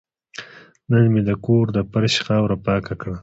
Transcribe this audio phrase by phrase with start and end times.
[0.89, 3.15] نن مې د کور د فرش خاوره پاکه کړه.